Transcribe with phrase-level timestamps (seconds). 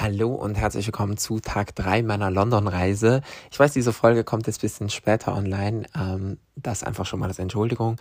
[0.00, 3.20] Hallo und herzlich willkommen zu Tag 3 meiner London-Reise.
[3.50, 5.86] Ich weiß, diese Folge kommt jetzt ein bisschen später online.
[5.92, 7.96] Ähm, das einfach schon mal als Entschuldigung.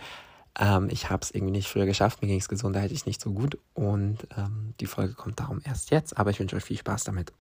[0.60, 3.58] Ähm, ich habe es irgendwie nicht früher geschafft, mir ging es gesundheitlich nicht so gut
[3.74, 7.34] und ähm, die Folge kommt darum erst jetzt, aber ich wünsche euch viel Spaß damit.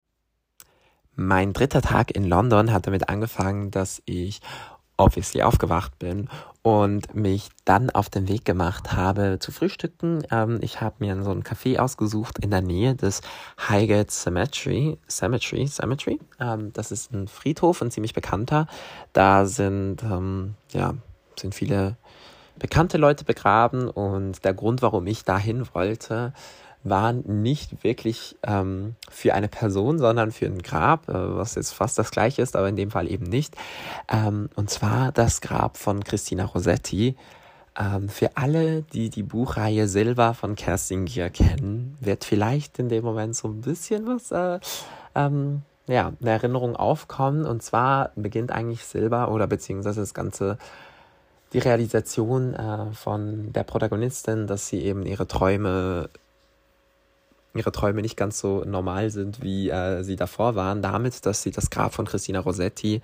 [1.16, 4.40] Mein dritter Tag in London hat damit angefangen, dass ich
[4.98, 6.30] obviously aufgewacht bin
[6.62, 10.24] und mich dann auf den Weg gemacht habe zu frühstücken.
[10.32, 13.22] Ähm, ich habe mir so ein Café ausgesucht in der Nähe des
[13.70, 14.98] Highgate Cemetery.
[15.10, 16.20] Cemetery, Cemetery.
[16.40, 18.68] Ähm, das ist ein Friedhof, ein ziemlich bekannter.
[19.14, 20.96] Da sind ähm, ja
[21.40, 21.98] sind viele
[22.58, 26.34] bekannte Leute begraben und der Grund, warum ich dahin wollte,
[26.86, 31.98] waren nicht wirklich ähm, für eine Person, sondern für ein Grab, äh, was jetzt fast
[31.98, 33.56] das gleiche ist, aber in dem Fall eben nicht.
[34.08, 37.16] Ähm, und zwar das Grab von Christina Rossetti.
[37.78, 43.04] Ähm, für alle, die die Buchreihe Silva von Kerstin Gier kennen, wird vielleicht in dem
[43.04, 44.60] Moment so ein bisschen was, äh,
[45.16, 47.46] ähm, ja, eine Erinnerung aufkommen.
[47.46, 50.58] Und zwar beginnt eigentlich Silva oder beziehungsweise das ganze
[51.54, 56.10] die Realisation äh, von der Protagonistin, dass sie eben ihre Träume
[57.56, 61.52] ihre Träume nicht ganz so normal sind, wie äh, sie davor waren, damit, dass sie
[61.52, 63.02] das Grab von Christina Rossetti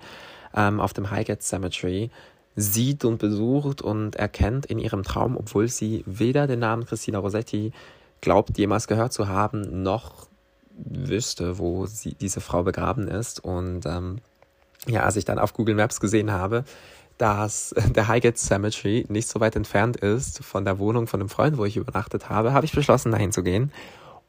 [0.54, 2.10] ähm, auf dem Highgate Cemetery
[2.54, 7.72] sieht und besucht und erkennt in ihrem Traum, obwohl sie weder den Namen Christina Rossetti
[8.20, 10.28] glaubt, jemals gehört zu haben, noch
[10.74, 13.42] wüsste, wo sie, diese Frau begraben ist.
[13.44, 14.18] Und ähm,
[14.86, 16.64] ja, als ich dann auf Google Maps gesehen habe,
[17.18, 21.58] dass der Highgate Cemetery nicht so weit entfernt ist von der Wohnung von einem Freund,
[21.58, 23.72] wo ich übernachtet habe, habe ich beschlossen, dahin zu gehen.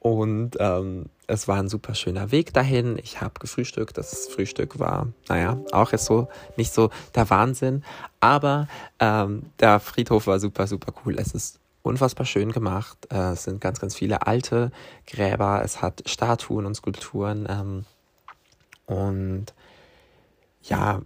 [0.04, 3.00] Und ähm, es war ein super schöner Weg dahin.
[3.02, 3.98] Ich habe gefrühstückt.
[3.98, 7.86] Das Frühstück war, naja, auch jetzt so nicht so der Wahnsinn.
[8.20, 8.68] Aber
[9.00, 11.16] ähm, der Friedhof war super, super cool.
[11.18, 12.98] Es ist unfassbar schön gemacht.
[13.10, 14.72] Äh, es sind ganz, ganz viele alte
[15.08, 15.62] Gräber.
[15.64, 17.48] Es hat Statuen und Skulpturen.
[17.50, 17.86] Ähm,
[18.86, 19.54] und
[20.64, 21.02] ja,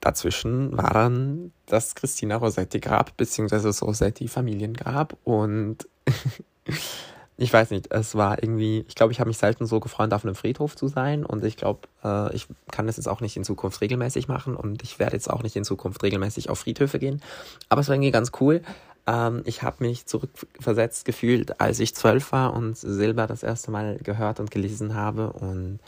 [0.00, 5.18] dazwischen war dann das Christina Rossetti Grab, beziehungsweise das Rossetti Familiengrab.
[5.24, 5.86] Und
[7.42, 10.24] ich weiß nicht, es war irgendwie, ich glaube, ich habe mich selten so gefreut, auf
[10.24, 13.44] einem Friedhof zu sein und ich glaube, äh, ich kann das jetzt auch nicht in
[13.44, 17.20] Zukunft regelmäßig machen und ich werde jetzt auch nicht in Zukunft regelmäßig auf Friedhöfe gehen.
[17.68, 18.62] Aber es war irgendwie ganz cool.
[19.08, 23.98] Ähm, ich habe mich zurückversetzt gefühlt, als ich zwölf war und Silber das erste Mal
[23.98, 25.80] gehört und gelesen habe und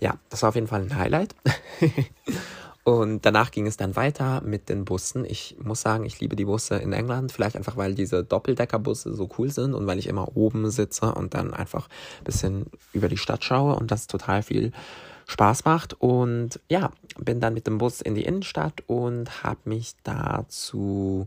[0.00, 1.34] ja, das war auf jeden Fall ein Highlight.
[2.86, 5.24] Und danach ging es dann weiter mit den Bussen.
[5.24, 9.28] Ich muss sagen, ich liebe die Busse in England, vielleicht einfach, weil diese Doppeldeckerbusse so
[9.36, 11.88] cool sind und weil ich immer oben sitze und dann einfach
[12.20, 14.70] ein bisschen über die Stadt schaue und das total viel
[15.26, 16.00] Spaß macht.
[16.00, 21.26] Und ja, bin dann mit dem Bus in die Innenstadt und habe mich da zu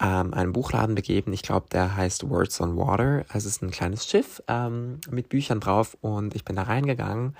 [0.00, 1.32] ähm, einem Buchladen begeben.
[1.32, 3.24] Ich glaube, der heißt Words on Water.
[3.34, 7.34] Es ist ein kleines Schiff ähm, mit Büchern drauf und ich bin da reingegangen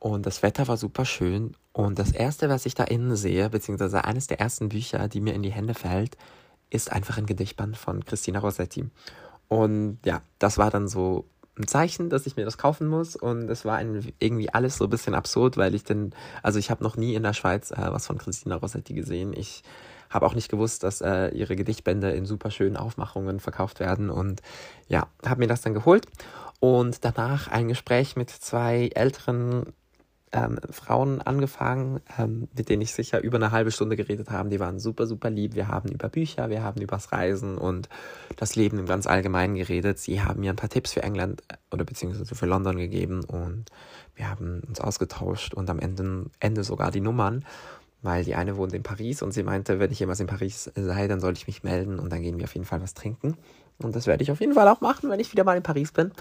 [0.00, 1.54] und das Wetter war super schön.
[1.72, 5.34] Und das erste, was ich da innen sehe, beziehungsweise eines der ersten Bücher, die mir
[5.34, 6.16] in die Hände fällt,
[6.70, 8.86] ist einfach ein Gedichtband von Christina Rossetti.
[9.48, 11.26] Und ja, das war dann so
[11.58, 13.14] ein Zeichen, dass ich mir das kaufen muss.
[13.14, 16.70] Und es war ein, irgendwie alles so ein bisschen absurd, weil ich denn, also ich
[16.70, 19.34] habe noch nie in der Schweiz äh, was von Christina Rossetti gesehen.
[19.36, 19.62] Ich
[20.08, 24.08] habe auch nicht gewusst, dass äh, ihre Gedichtbände in super schönen Aufmachungen verkauft werden.
[24.08, 24.40] Und
[24.88, 26.06] ja, habe mir das dann geholt.
[26.58, 29.72] Und danach ein Gespräch mit zwei älteren
[30.32, 34.48] ähm, Frauen angefangen, ähm, mit denen ich sicher über eine halbe Stunde geredet habe.
[34.48, 35.54] Die waren super, super lieb.
[35.54, 37.88] Wir haben über Bücher, wir haben übers Reisen und
[38.36, 39.98] das Leben im ganz Allgemeinen geredet.
[39.98, 43.66] Sie haben mir ein paar Tipps für England äh, oder beziehungsweise für London gegeben und
[44.14, 47.44] wir haben uns ausgetauscht und am Ende, Ende sogar die Nummern,
[48.02, 51.08] weil die eine wohnt in Paris und sie meinte, wenn ich jemals in Paris sei,
[51.08, 53.36] dann soll ich mich melden und dann gehen wir auf jeden Fall was trinken.
[53.78, 55.90] Und das werde ich auf jeden Fall auch machen, wenn ich wieder mal in Paris
[55.90, 56.12] bin.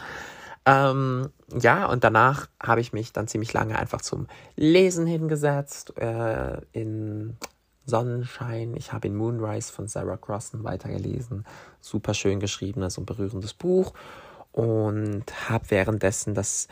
[0.66, 6.62] Ähm, ja, und danach habe ich mich dann ziemlich lange einfach zum Lesen hingesetzt, äh,
[6.74, 7.38] in
[7.86, 8.76] Sonnenschein.
[8.76, 11.46] Ich habe in Moonrise von Sarah Crossan weitergelesen.
[11.82, 13.94] Super schön geschriebenes und berührendes Buch.
[14.52, 16.68] Und habe währenddessen das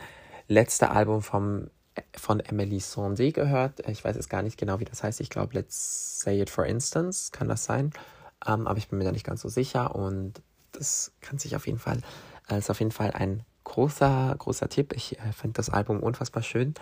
[0.48, 1.70] letzte Album vom,
[2.14, 3.86] von Emily Sondé gehört.
[3.88, 5.20] Ich weiß jetzt gar nicht genau, wie das heißt.
[5.20, 7.92] Ich glaube, Let's Say It For Instance kann das sein.
[8.46, 9.94] Ähm, aber ich bin mir da nicht ganz so sicher.
[9.94, 10.42] Und
[10.72, 12.00] das kann sich auf jeden Fall,
[12.48, 13.44] äh, ist auf jeden Fall ein
[13.78, 14.92] großer, großer Tipp.
[14.96, 16.74] Ich äh, finde das Album unfassbar schön.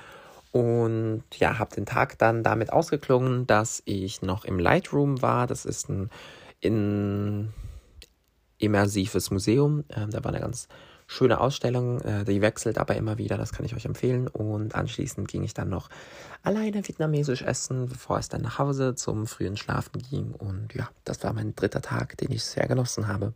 [0.51, 5.47] Und ja, habe den Tag dann damit ausgeklungen, dass ich noch im Lightroom war.
[5.47, 6.09] Das ist ein
[6.61, 7.53] in
[8.57, 9.85] immersives Museum.
[9.95, 10.69] Ähm, da war eine ganz
[11.07, 12.01] schöne Ausstellung.
[12.01, 14.27] Äh, die wechselt aber immer wieder, das kann ich euch empfehlen.
[14.27, 15.91] Und anschließend ging ich dann noch
[16.43, 20.33] alleine vietnamesisch essen, bevor es dann nach Hause zum frühen Schlafen ging.
[20.33, 23.35] Und ja, das war mein dritter Tag, den ich sehr genossen habe.